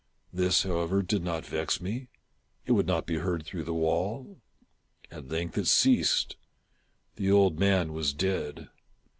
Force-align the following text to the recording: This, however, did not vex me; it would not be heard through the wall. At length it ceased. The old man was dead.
This, 0.33 0.63
however, 0.63 1.03
did 1.03 1.23
not 1.23 1.45
vex 1.45 1.79
me; 1.79 2.07
it 2.65 2.71
would 2.71 2.87
not 2.87 3.05
be 3.05 3.17
heard 3.19 3.45
through 3.45 3.65
the 3.65 3.71
wall. 3.75 4.41
At 5.11 5.27
length 5.29 5.59
it 5.59 5.67
ceased. 5.67 6.37
The 7.17 7.29
old 7.31 7.59
man 7.59 7.93
was 7.93 8.11
dead. 8.11 8.71